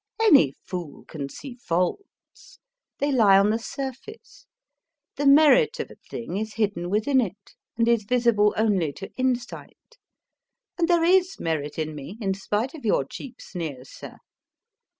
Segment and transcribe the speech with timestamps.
[0.19, 2.57] Any fool can see faults,
[2.97, 4.47] they lie on the surface.
[5.15, 9.99] The merit of a thing is hidden within it, and is visible only to insight.
[10.75, 14.17] And there is merit in me, in spite of your cheap sneers, sir.